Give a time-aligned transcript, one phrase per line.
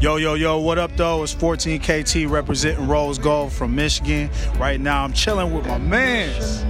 [0.00, 1.22] Yo, yo, yo, what up, though?
[1.22, 4.30] It's 14KT representing Rose Gold from Michigan.
[4.58, 6.64] Right now, I'm chilling with my mans,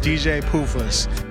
[0.00, 1.25] DJ Poofus.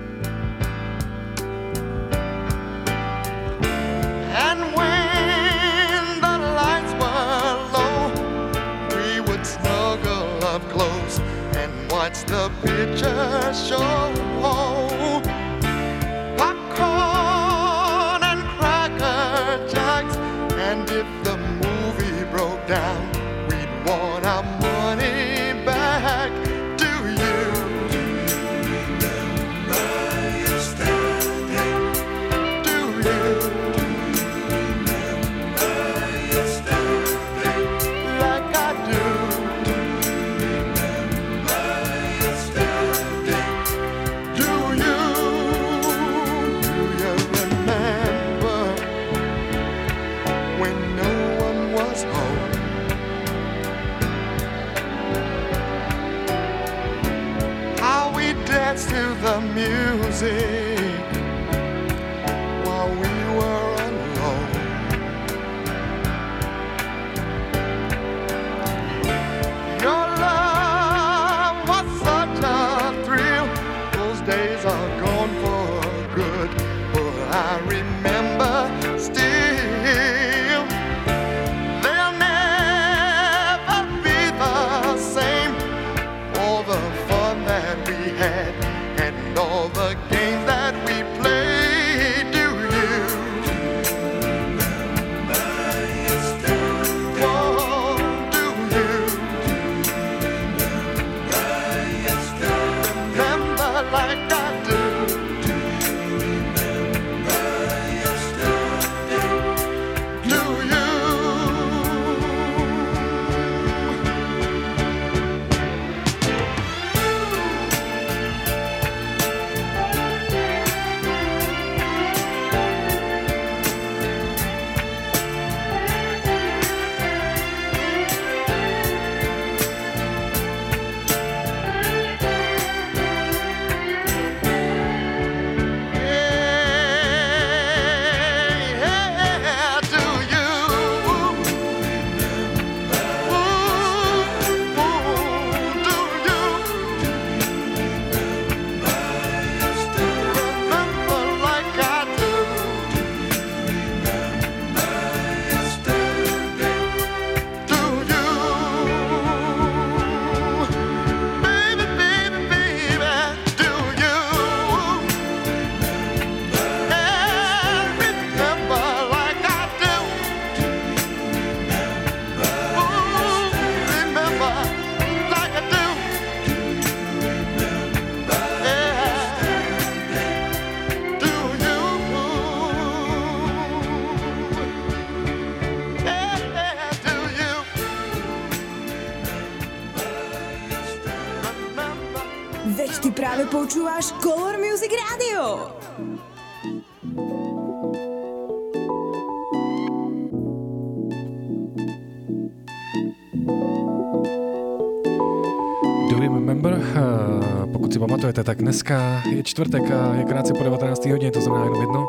[208.07, 211.05] pamatujete, tak dneska je čtvrtek a je krátce po 19.
[211.05, 212.05] hodině, to znamená jenom jedno.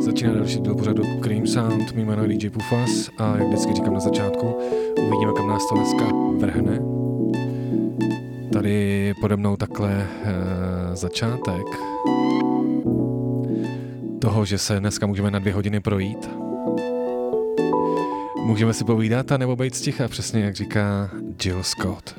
[0.00, 4.00] Začíná další díl pořadu Cream Sound, mým jméno DJ Pufas a jak vždycky říkám na
[4.00, 4.58] začátku,
[4.98, 6.04] uvidíme, kam nás to dneska
[6.36, 6.78] vrhne.
[8.52, 10.06] Tady pode mnou takhle e,
[10.96, 11.66] začátek
[14.20, 16.30] toho, že se dneska můžeme na dvě hodiny projít.
[18.44, 21.10] Můžeme si povídat a nebo být sticha, přesně jak říká
[21.44, 22.14] Jill Scott.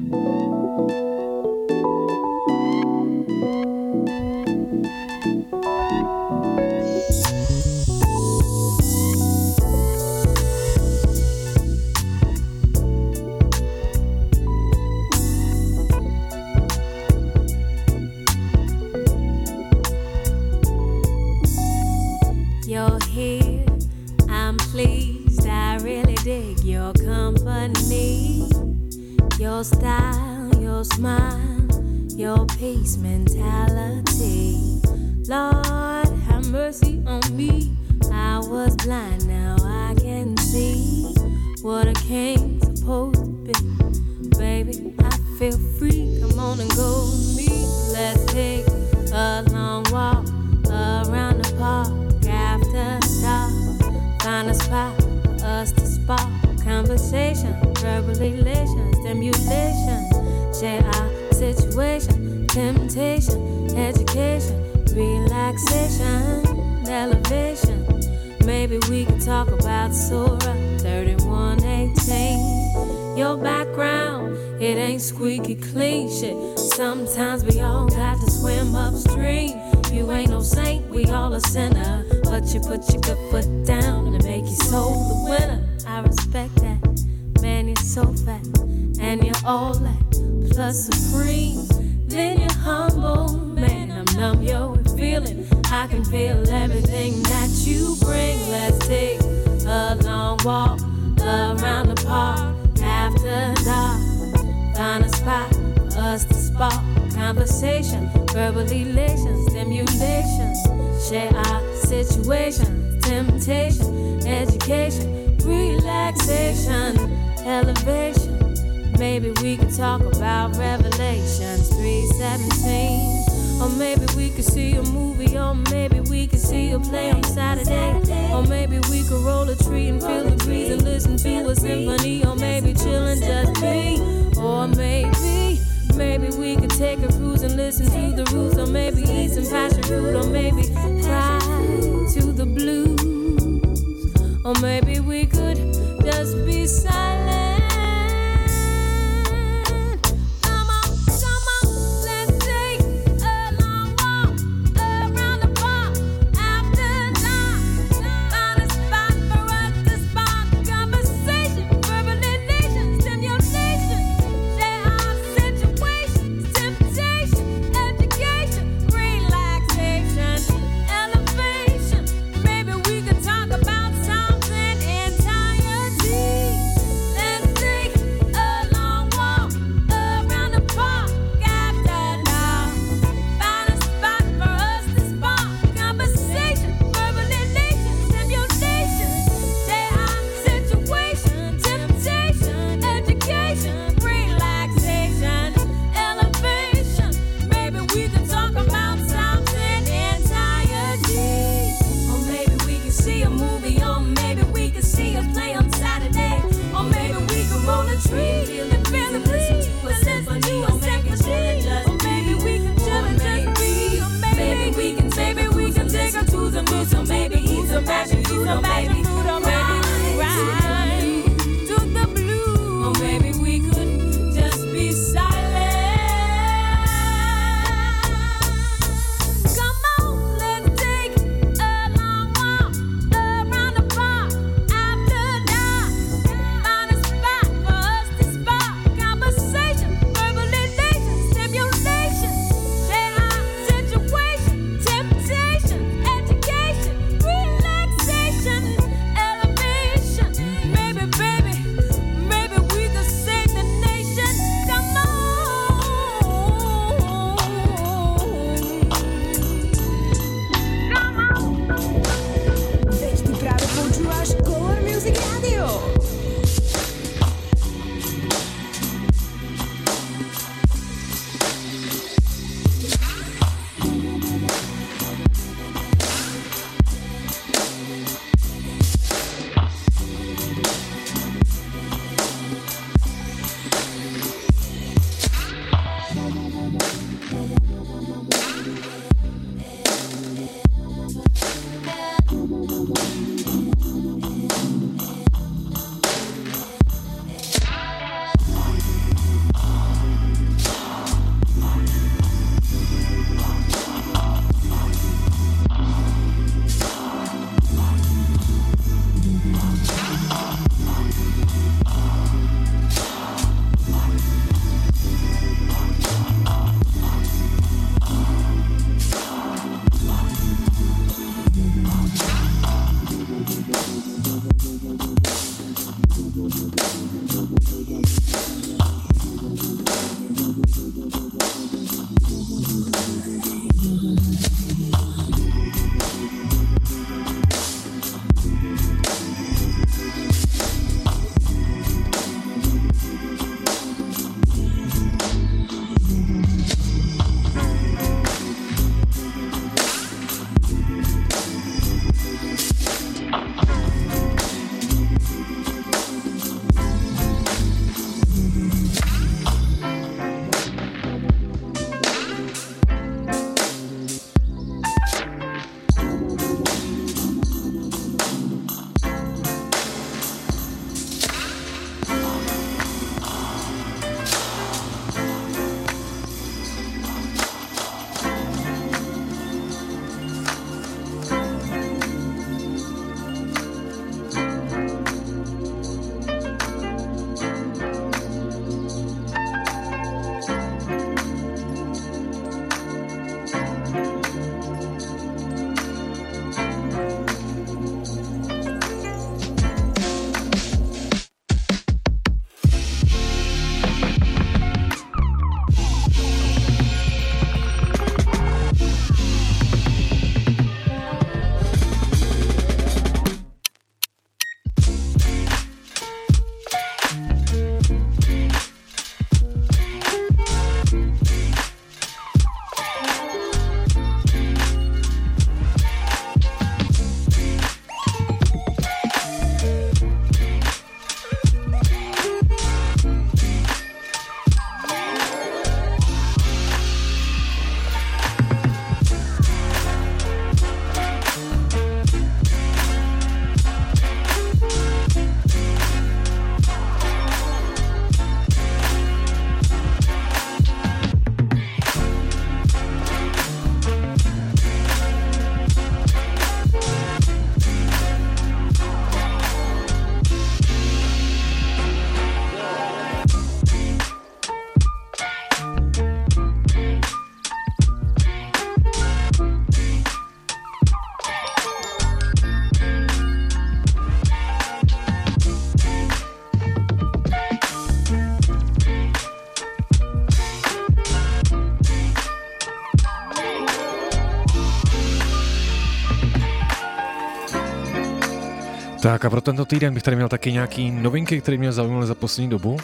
[489.17, 492.15] Tak a pro tento týden bych tady měl taky nějaký novinky, které mě zaujímaly za
[492.15, 492.77] poslední dobu.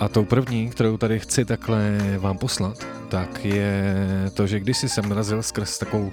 [0.00, 3.94] A tou první, kterou tady chci takhle vám poslat, tak je
[4.34, 6.12] to, že když jsem narazil skrz takovou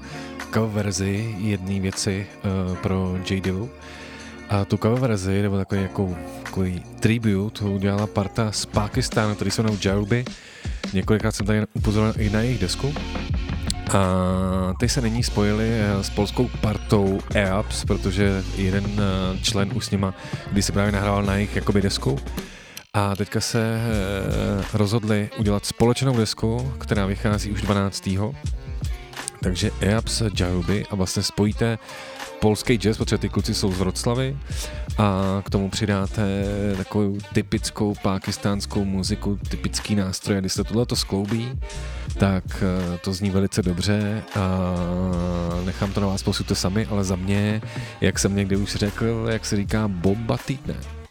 [0.53, 2.27] cover verzi jedné věci
[2.70, 3.42] uh, pro J.
[3.42, 3.70] Dillu.
[4.50, 9.62] A tu cover verzi, nebo takový jako takový tribute, udělala parta z Pakistánu, který se
[9.62, 10.25] jmenují Jaruby.
[10.94, 12.94] Několikrát jsem tady upozornil i na jejich desku.
[13.93, 19.85] A ty se nyní spojili eh, s polskou partou EAPS, protože jeden eh, člen už
[19.85, 20.13] s nima,
[20.51, 22.19] když se právě nahrával na jejich jakoby desku,
[22.93, 23.79] a teďka se
[24.73, 28.09] rozhodli udělat společnou desku, která vychází už 12.
[29.41, 31.77] Takže EAPS Jaruby a vlastně spojíte
[32.43, 34.38] polský jazz, protože ty kluci jsou z Vroclavy
[34.97, 36.45] a k tomu přidáte
[36.77, 41.59] takovou typickou pakistánskou muziku, typický nástroj když se tohle to skloubí,
[42.17, 44.75] tak eh, to zní velice dobře a
[45.65, 47.62] nechám to na vás posudte sami, ale za mě,
[48.01, 51.02] jak jsem někdy už řekl, jak se říká bomba týdne.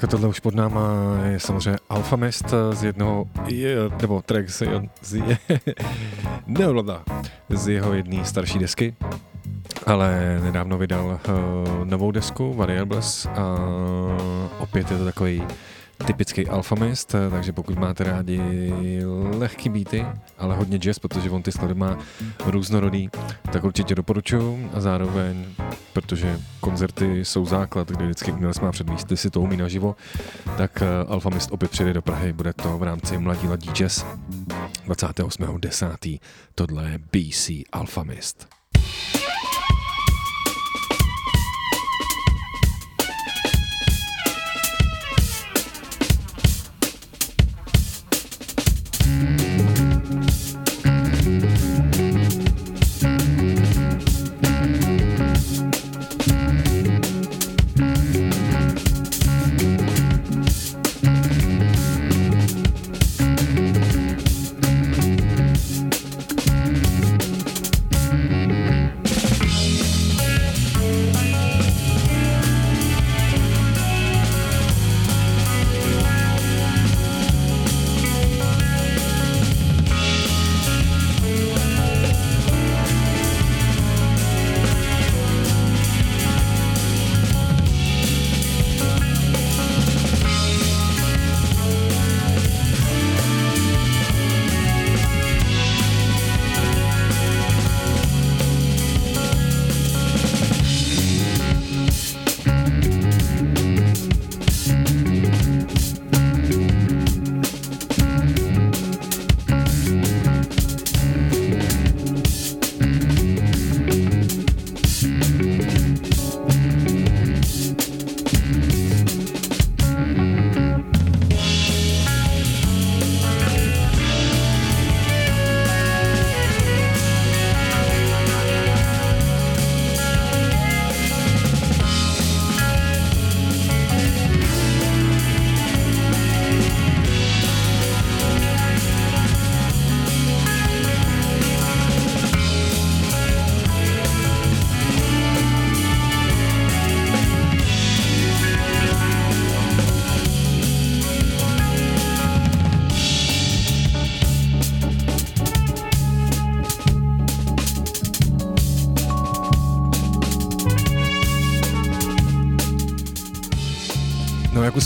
[0.00, 0.90] Tak tohle už pod náma
[1.24, 4.62] je samozřejmě Alphamist z jednoho, je, nebo track z,
[5.02, 5.38] z, je,
[6.46, 7.04] neovlada,
[7.48, 8.94] z jeho jedné starší desky,
[9.86, 13.56] ale nedávno vydal uh, novou desku Variables a
[14.58, 15.42] opět je to takový
[16.06, 18.40] typický alfamist, takže pokud máte rádi
[19.38, 20.06] lehký beaty,
[20.38, 21.98] ale hodně jazz, protože on ty sklady má
[22.46, 23.10] různorodý,
[23.52, 25.44] tak určitě doporučuji a zároveň,
[25.92, 29.96] protože koncerty jsou základ, kde vždycky umělec má předvíst, si to umí naživo,
[30.56, 34.04] tak Alfamist opět přijde do Prahy, bude to v rámci Mladí ladí jazz
[34.86, 36.20] 28.10.
[36.54, 38.48] Tohle je BC Alfamist.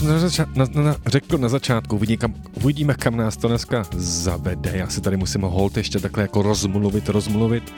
[0.05, 3.87] Jsem na zača- na, na, řekl na začátku, uvidí, kam, uvidíme, kam nás to dneska
[3.97, 4.71] zavede.
[4.75, 7.73] Já si tady musím hold ještě takhle jako rozmluvit, rozmluvit.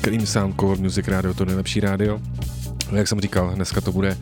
[0.00, 2.20] Cream Sound Core Music Radio, to nejlepší rádio.
[2.90, 4.18] No, jak jsem říkal, dneska to bude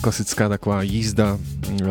[0.00, 1.88] klasická taková jízda uh,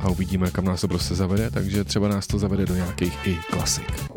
[0.00, 3.38] a uvidíme, kam nás to prostě zavede, takže třeba nás to zavede do nějakých i
[3.50, 4.13] klasik.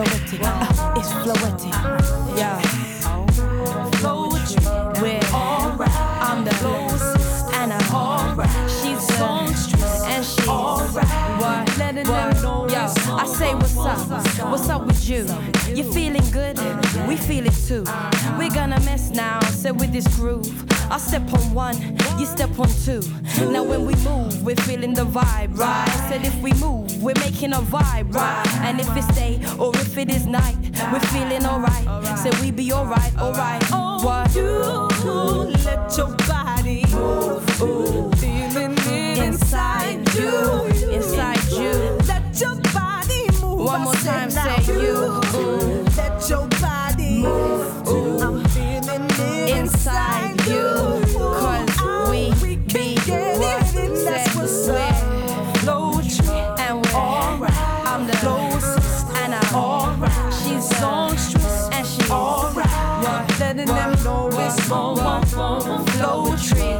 [0.00, 1.72] Uh, it's floetic.
[2.36, 2.60] Yeah.
[4.00, 4.64] Poetry,
[5.02, 8.50] where I'm the lyricist and I'm alright.
[8.70, 11.06] She's the songstress and she's alright.
[11.40, 11.68] What?
[12.06, 12.70] What?
[12.70, 14.50] Yo, I say what's up?
[14.50, 15.26] What's up with you?
[15.74, 16.58] You feeling good?
[17.08, 17.84] We feel it too.
[18.38, 20.48] We're gonna mess now, so with this groove.
[20.90, 21.76] I step on one,
[22.18, 23.02] you step on two.
[23.46, 25.88] Now when we move, we're feeling the vibe, right?
[26.08, 28.46] Said if we move, we're making a vibe, right?
[28.62, 30.56] And if it's day or if it is night,
[30.92, 32.18] we're feeling alright.
[32.18, 33.62] Said we be alright, alright.
[33.72, 34.34] Oh, what?
[34.34, 34.48] You
[35.64, 38.10] let your body move, ooh.
[38.16, 41.72] feeling it inside you, inside you.
[42.06, 43.66] Let your body move.
[43.66, 45.20] One more time, say you.
[45.34, 45.77] Ooh.
[64.48, 66.76] Know it's on flow tree.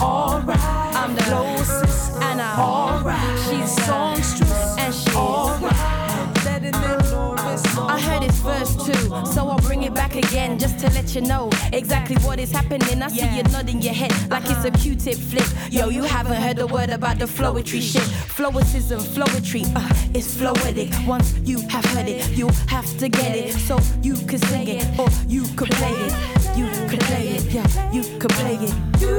[0.00, 3.38] Alright, I'm the closest and I'm alright.
[3.48, 6.44] She's songstress and she's alright.
[6.44, 10.58] Letting them know it's I heard it's verse two, so I'll bring it back again
[10.58, 13.02] just to let you know exactly what is happening.
[13.02, 15.46] I see you nodding your head like it's a Q-tip flip.
[15.70, 18.02] Yo, you haven't heard a word about the flowetry shit.
[18.02, 20.92] Flowicism, flowetry, uh, it's floetic.
[21.06, 23.52] Once you have heard it, you have to get it.
[23.52, 26.41] So you can sing it or you can play it.
[26.54, 28.74] You could play it, yeah, you could play it.
[29.00, 29.10] You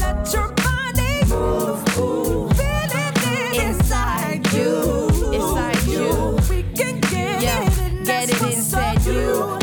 [0.00, 6.38] let your body move, feel it inside you, inside you.
[6.48, 9.61] We can get yeah, it, get it inside you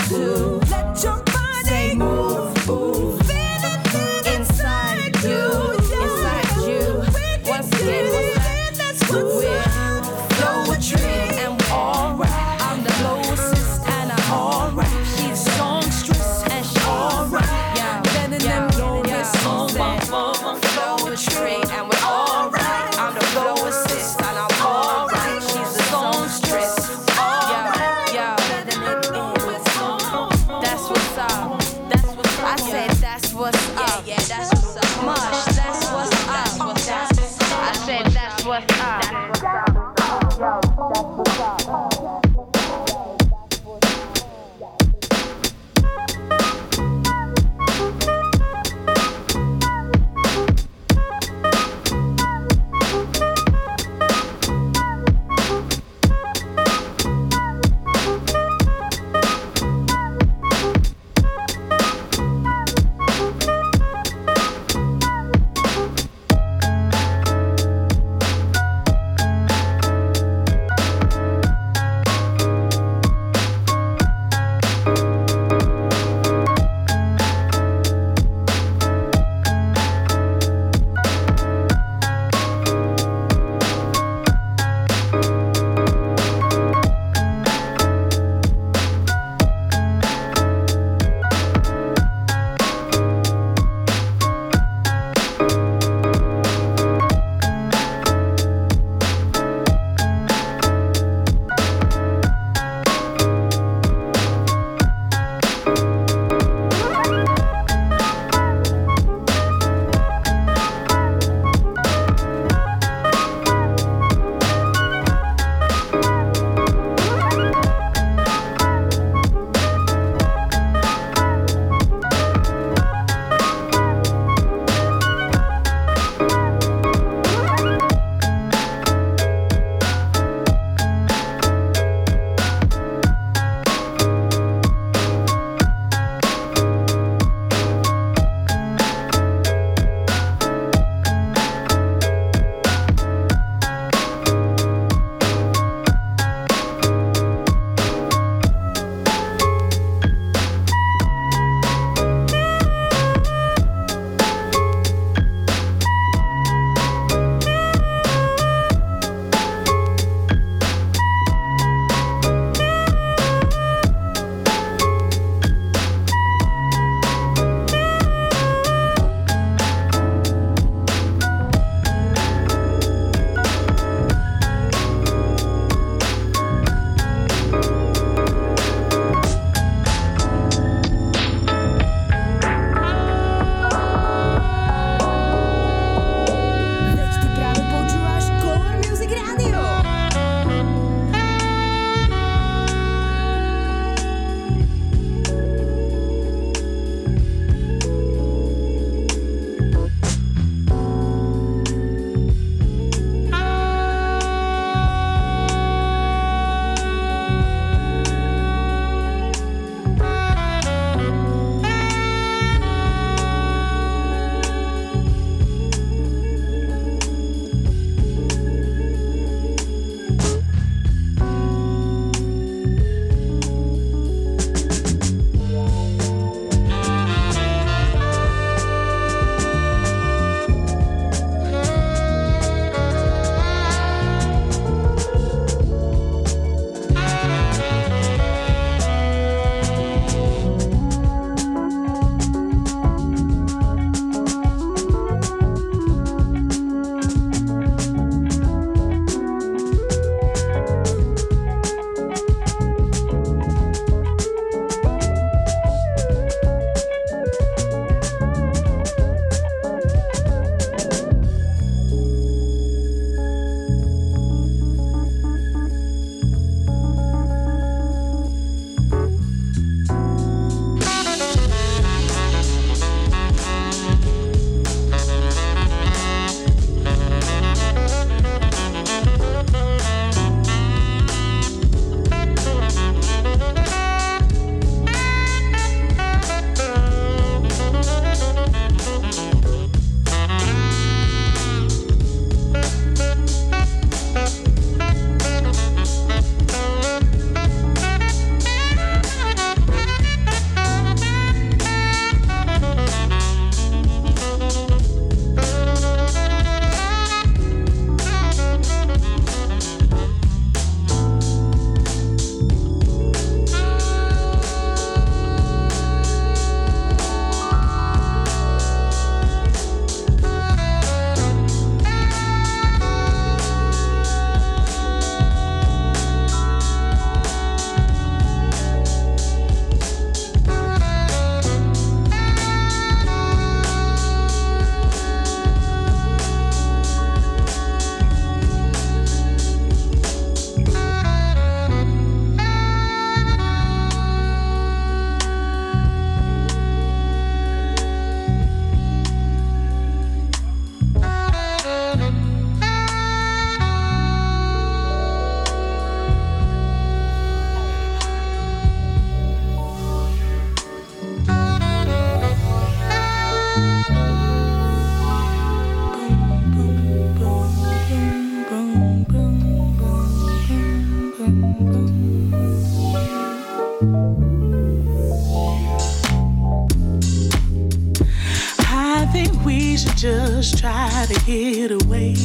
[381.29, 382.15] hid away.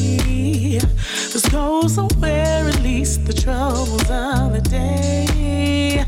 [0.81, 6.07] Let's go somewhere, at least the troubles of the day.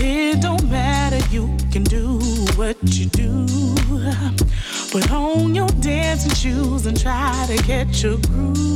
[0.00, 2.18] It don't matter, you can do
[2.56, 3.46] what you do.
[4.90, 8.71] Put on your dancing shoes and try to catch a groove.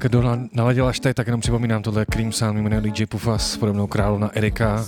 [0.00, 3.86] Tak, kdo naladil až teď, tak jenom připomínám, tohle Cream Sound, jmenuje DJ Pufas, podobnou
[3.86, 4.84] královna Erika.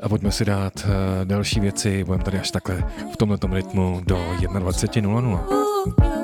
[0.00, 0.90] A pojďme si dát uh,
[1.24, 6.23] další věci, budeme tady až takhle v tomto rytmu do 21.00.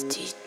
[0.00, 0.39] простить.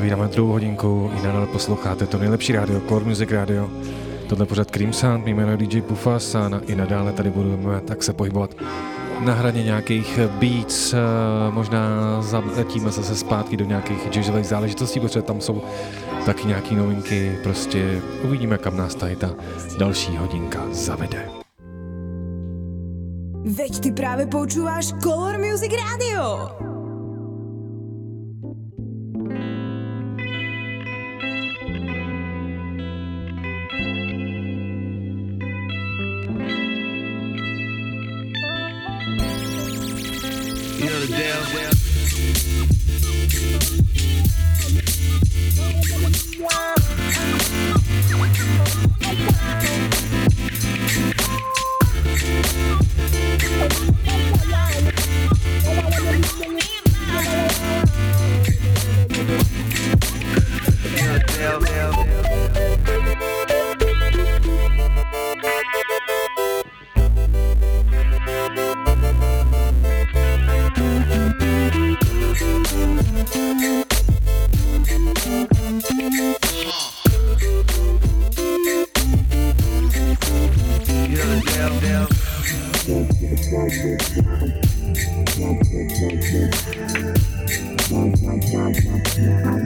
[0.00, 3.70] otevíráme druhou hodinku, i nadále posloucháte to nejlepší rádio, Core Music Radio.
[4.28, 8.02] Tohle pořád Cream Sound, mý jméno je DJ Pufas a i nadále tady budeme tak
[8.02, 8.54] se pohybovat
[9.20, 10.98] na hraně nějakých beats, eh,
[11.50, 11.80] možná
[12.54, 15.62] zatíme zase zpátky do nějakých jazzových záležitostí, protože tam jsou
[16.26, 19.30] taky nějaké novinky, prostě uvidíme, kam nás tady ta
[19.78, 21.28] další hodinka zavede.
[23.44, 26.69] Veď ty právě poučuváš Color Music Radio!
[85.88, 86.34] Thank
[89.16, 89.59] you.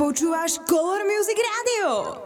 [0.00, 2.16] Počúvaš Color Music Radio.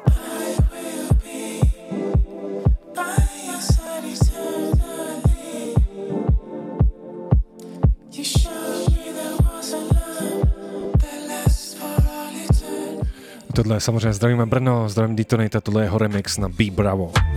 [13.55, 17.13] Tohle je samozřejmě zdravíme Brno, zdravím Detonate, tohle je Horemix na B Bravo.
[17.19, 17.34] A.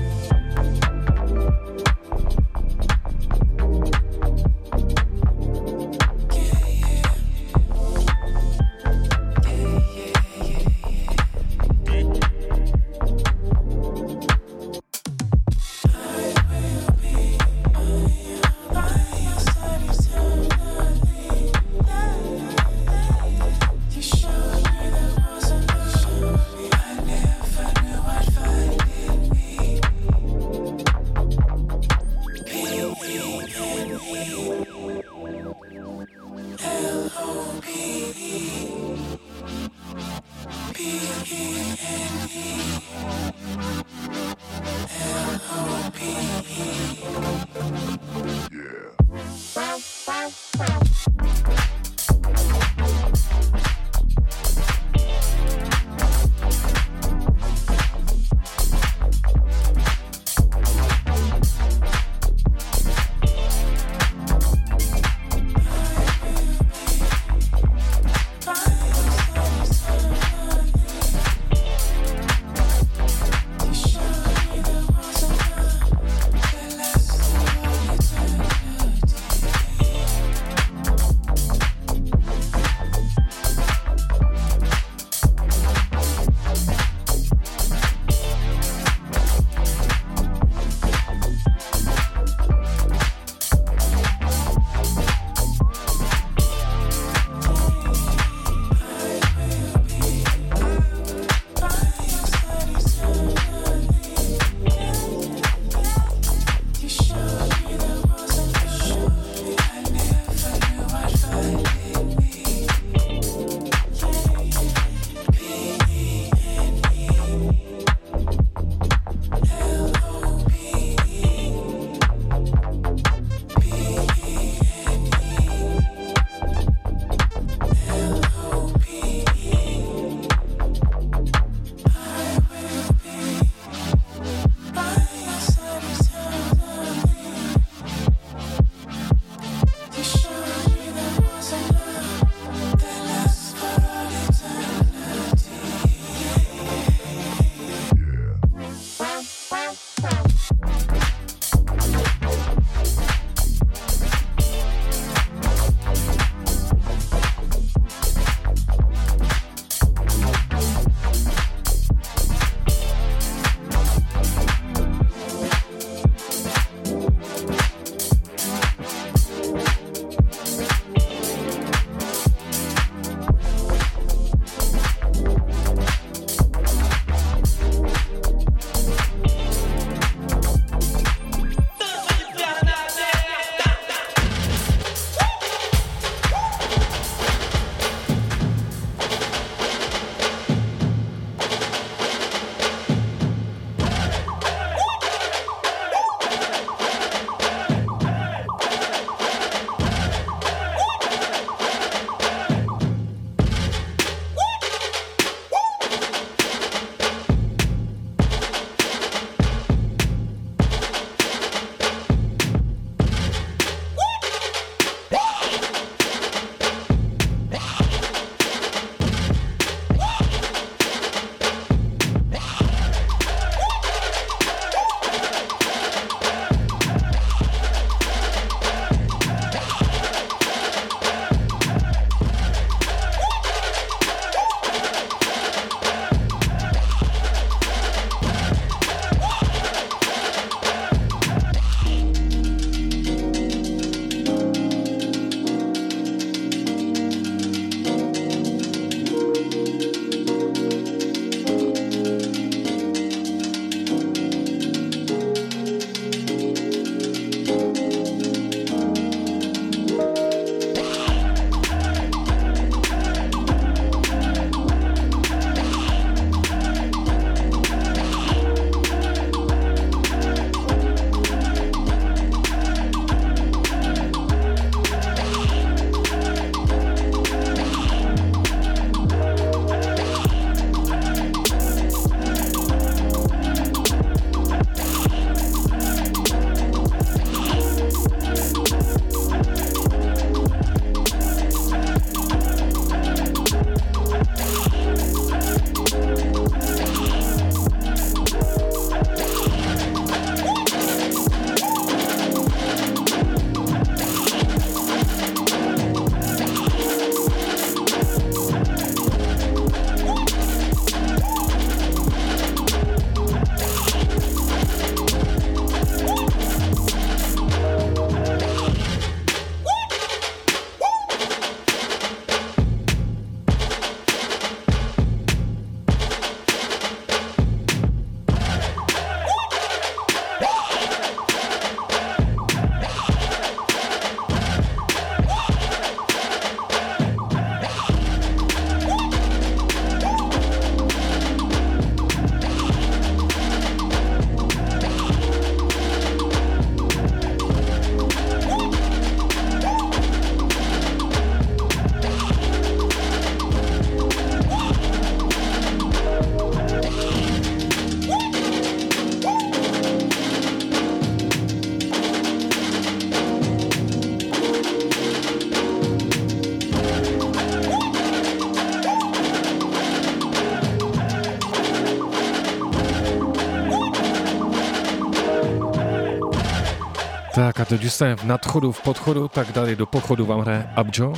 [377.69, 381.13] Když jste v nadchodu, v podchodu, tak tady do pochodu vám hraje Abjo.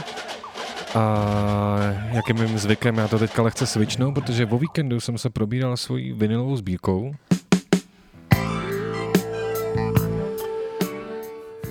[0.96, 1.78] A
[2.12, 6.14] jakým mým zvykem, já to teďka lehce svičnu, protože vo víkendu jsem se probíral svojí
[6.14, 7.16] vinilovou sbírkou.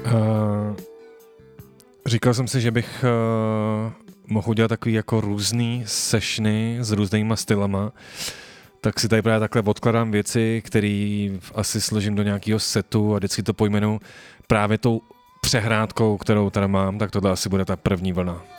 [0.04, 0.12] A
[2.06, 3.08] říkal jsem si, že bych e,
[4.26, 7.92] mohl udělat takový jako různý sešny s různýma stylama
[8.80, 13.42] tak si tady právě takhle odkladám věci, které asi složím do nějakého setu a vždycky
[13.42, 14.00] to pojmenu
[14.46, 15.00] právě tou
[15.40, 18.57] přehrádkou, kterou tady mám, tak tohle asi bude ta první vlna.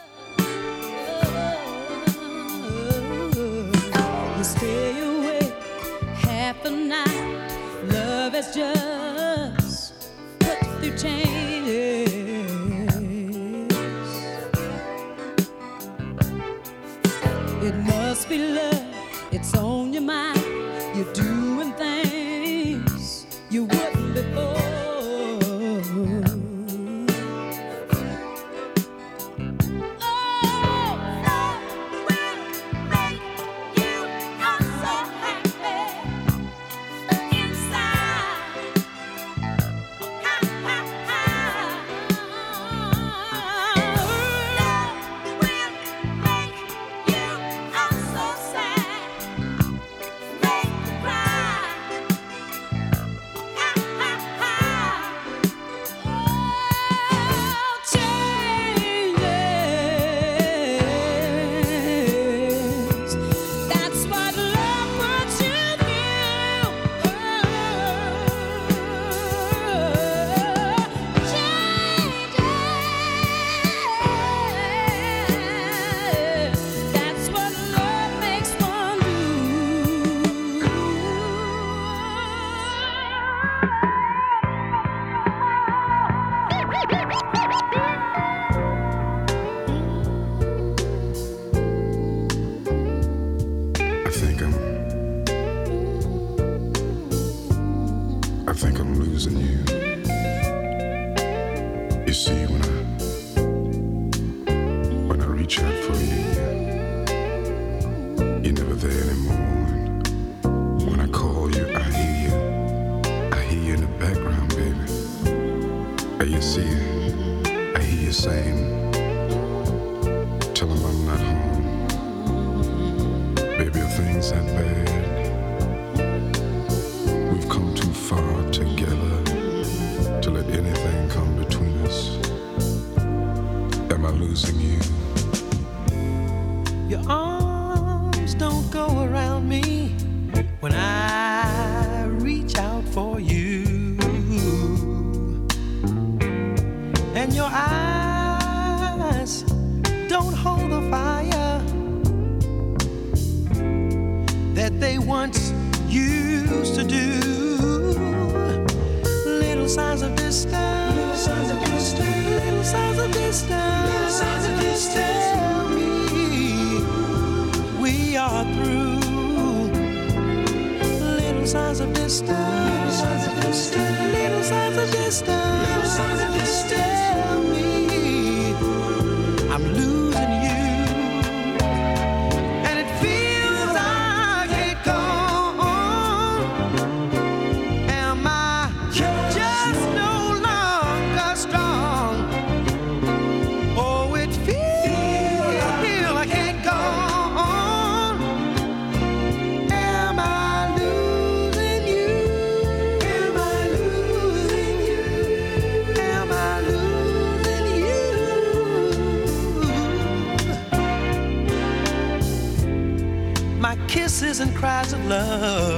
[215.09, 215.68] love.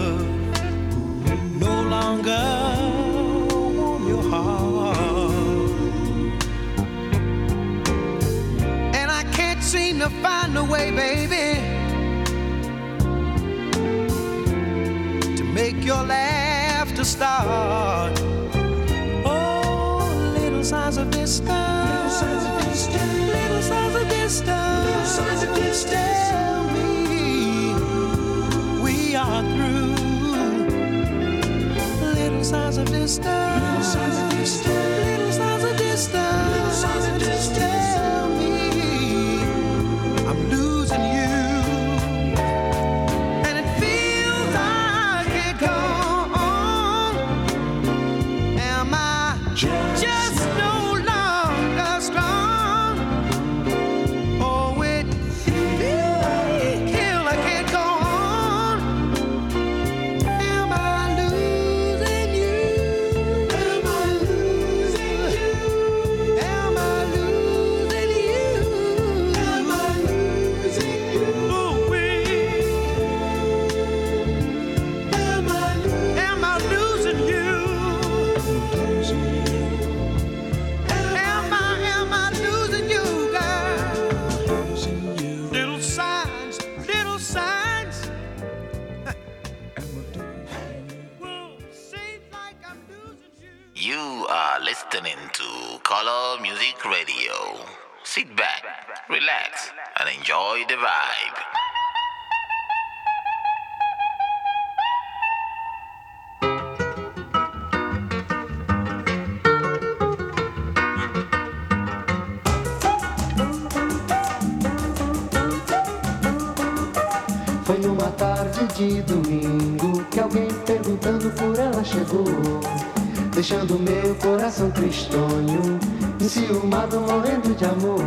[123.42, 125.80] Deixando meu coração tristonho,
[126.22, 127.98] enciumado, morrendo de amor.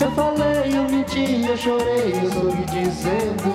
[0.00, 3.52] Eu falei, eu menti, eu chorei, eu sorri dizendo.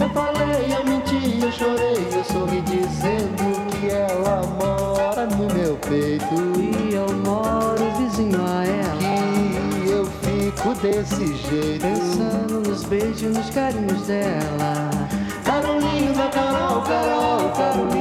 [0.00, 6.34] Eu falei, eu menti, eu chorei, eu sorri dizendo que ela mora no meu peito.
[6.58, 9.84] E eu moro vizinho a ela.
[9.84, 11.82] Que eu fico desse jeito.
[11.82, 14.90] Pensando nos beijos, nos carinhos dela.
[15.44, 17.99] Carolina, Carol, Carol, Carolina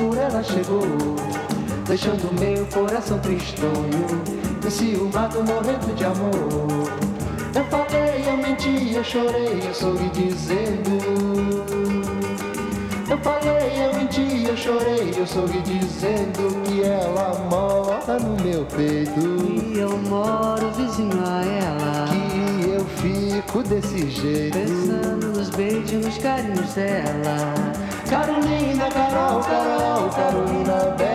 [0.00, 0.80] por ela chegou.
[1.86, 4.22] Deixando meu coração tristonho,
[4.66, 6.90] enciumado, morrendo de amor.
[7.54, 10.90] Eu falei, eu menti, eu chorei, eu sorri dizendo.
[13.10, 19.20] Eu falei, eu menti, eu chorei, eu sorri dizendo que ela mora no meu peito.
[19.20, 22.06] E eu moro vizinho a ela.
[22.08, 24.56] Que eu fico desse jeito.
[24.56, 27.79] Pensando nos beijos, nos carinhos dela.
[28.10, 31.09] Carolina, Carol, Carol, Carolina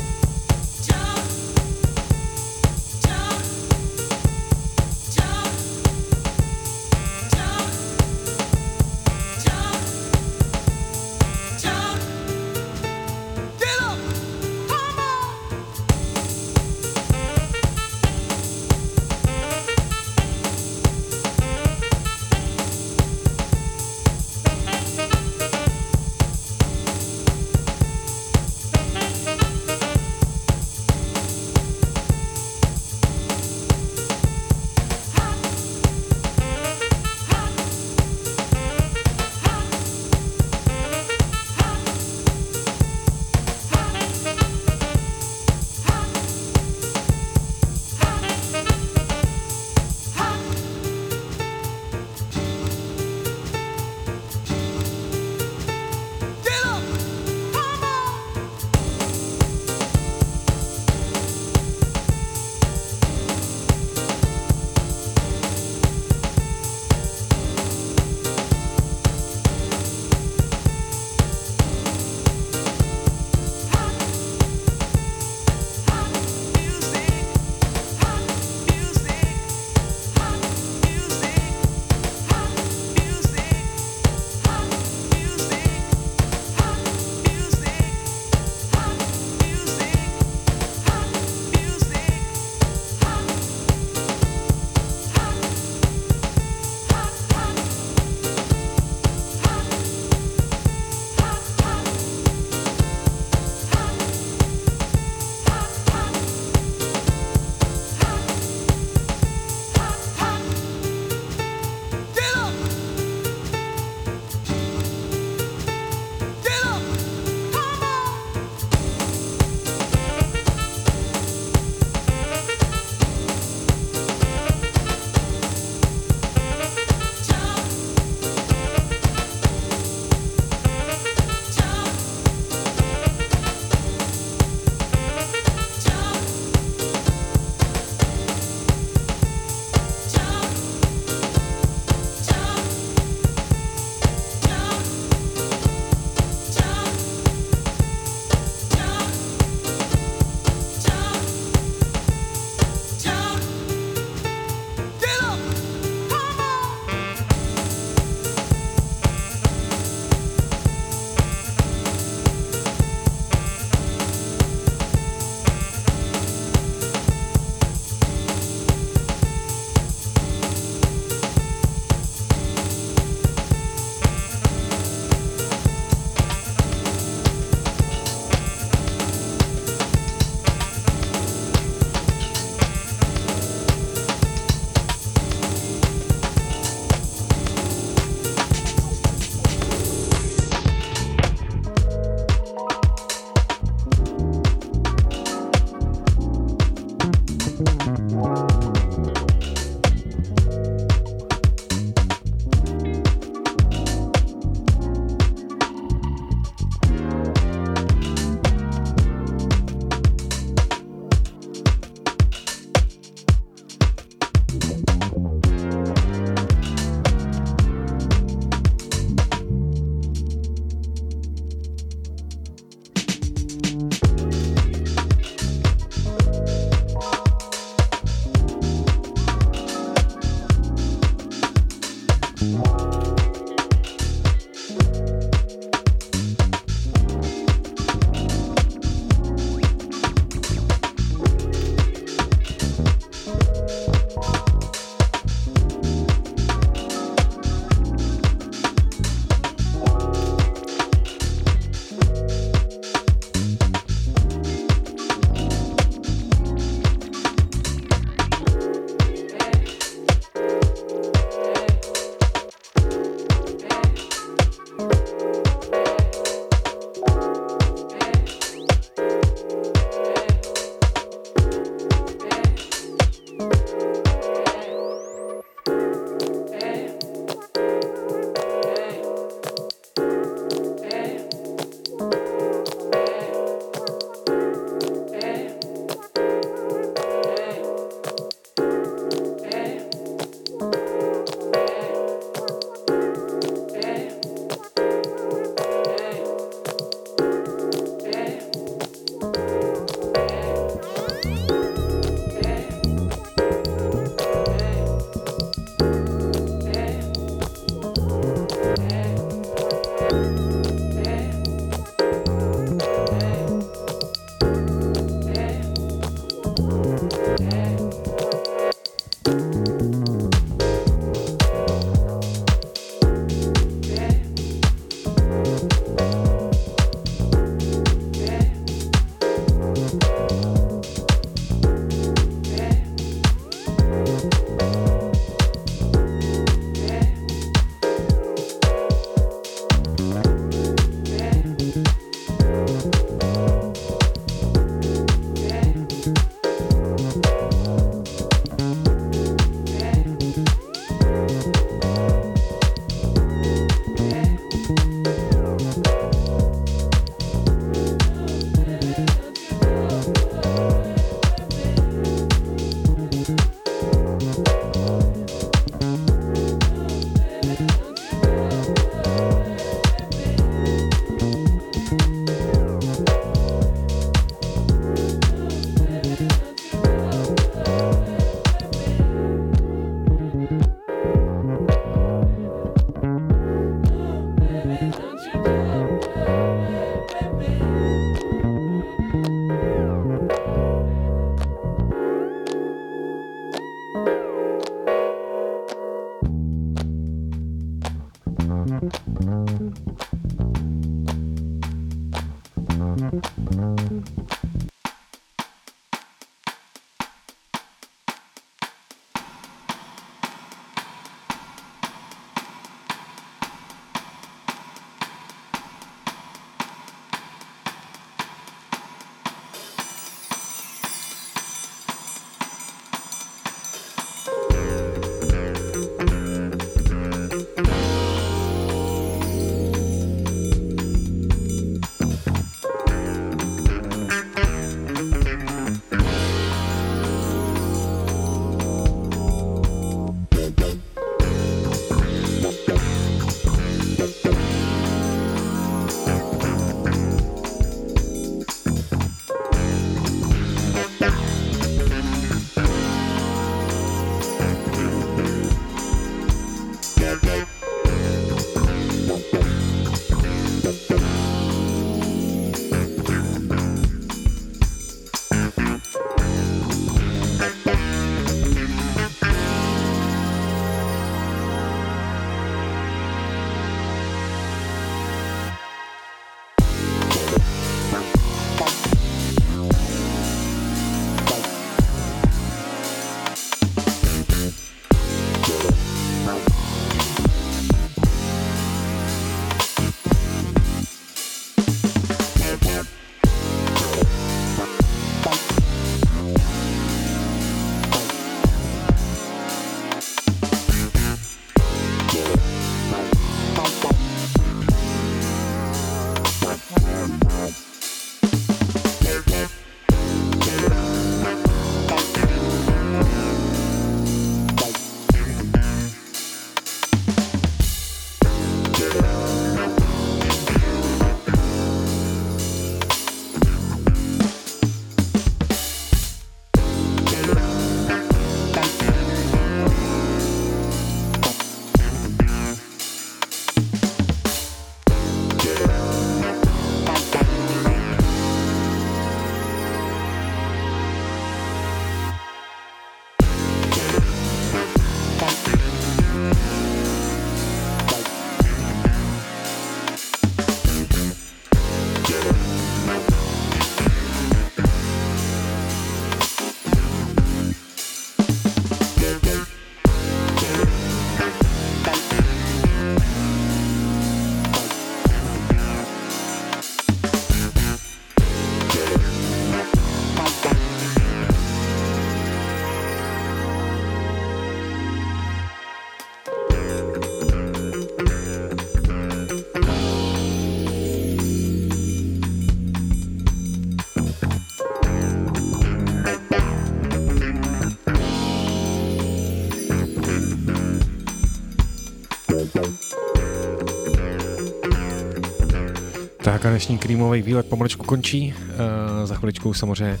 [596.50, 598.34] dnešní krýmový výlet pomalečku končí.
[598.36, 600.00] Uh, za chviličku samozřejmě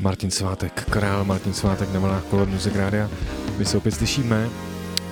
[0.00, 3.10] Martin Svátek, král Martin Svátek na vlnách Color Music Rádia.
[3.58, 4.48] My se opět slyšíme.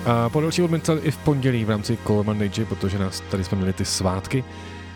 [0.05, 3.57] A po další odměnce i v pondělí v rámci Color Monday, protože nás tady jsme
[3.57, 4.43] měli ty svátky.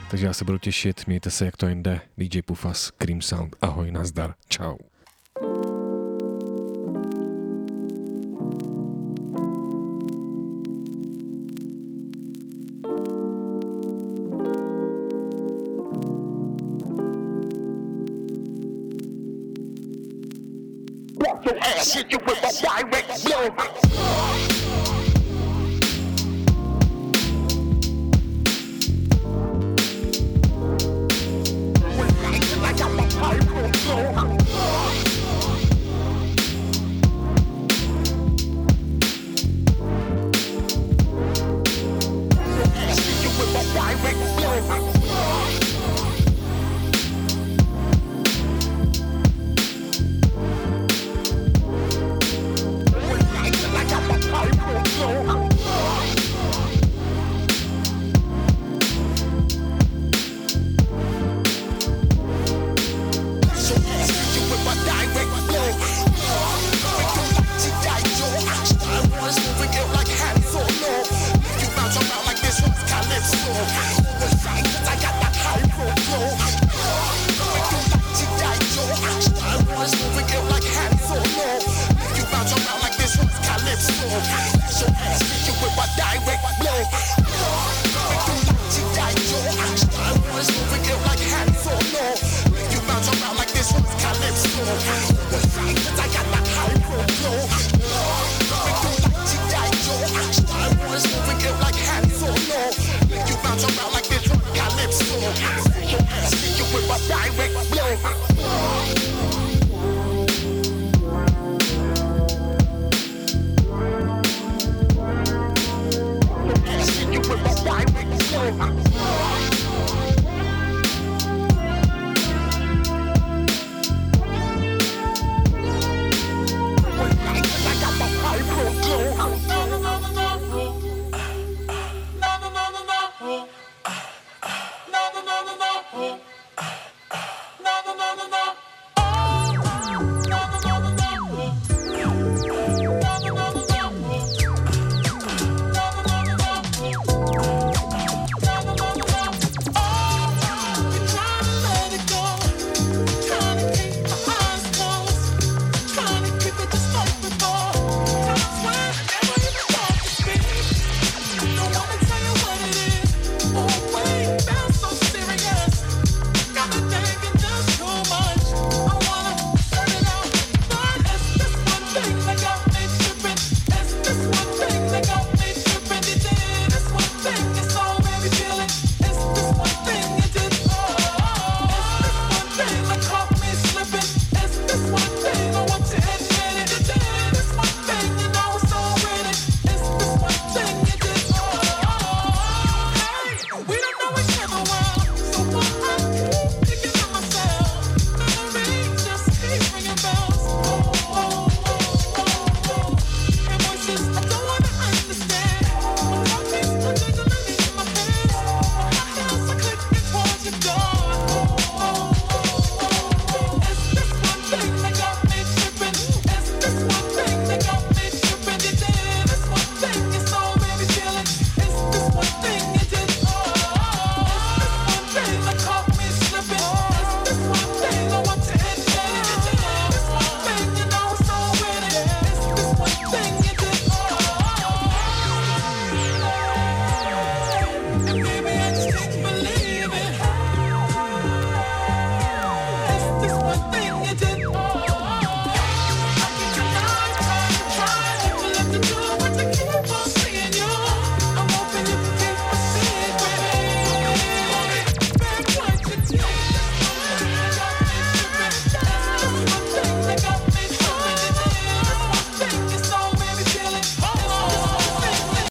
[0.10, 2.02] Takže já se budu těšit, mějte se, jak to jinde.
[2.18, 4.97] DJ Pufas, Cream Sound, ahoj, nazdar, ciao.